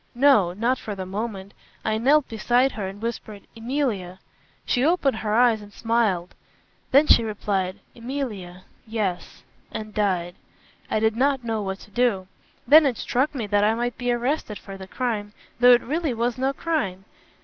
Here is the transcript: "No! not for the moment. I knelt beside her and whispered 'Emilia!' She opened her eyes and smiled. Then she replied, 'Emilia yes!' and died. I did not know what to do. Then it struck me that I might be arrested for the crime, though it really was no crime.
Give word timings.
"No! 0.15 0.51
not 0.53 0.79
for 0.79 0.95
the 0.95 1.05
moment. 1.05 1.53
I 1.85 1.99
knelt 1.99 2.27
beside 2.27 2.71
her 2.71 2.87
and 2.87 2.99
whispered 2.99 3.43
'Emilia!' 3.55 4.17
She 4.65 4.83
opened 4.83 5.17
her 5.17 5.35
eyes 5.35 5.61
and 5.61 5.71
smiled. 5.71 6.33
Then 6.89 7.05
she 7.05 7.23
replied, 7.23 7.77
'Emilia 7.93 8.63
yes!' 8.87 9.43
and 9.71 9.93
died. 9.93 10.33
I 10.89 10.99
did 10.99 11.15
not 11.15 11.43
know 11.43 11.61
what 11.61 11.77
to 11.81 11.91
do. 11.91 12.25
Then 12.67 12.87
it 12.87 12.97
struck 12.97 13.35
me 13.35 13.45
that 13.45 13.63
I 13.63 13.75
might 13.75 13.95
be 13.95 14.11
arrested 14.11 14.57
for 14.57 14.75
the 14.75 14.87
crime, 14.87 15.33
though 15.59 15.73
it 15.73 15.81
really 15.83 16.15
was 16.15 16.35
no 16.35 16.51
crime. 16.51 17.05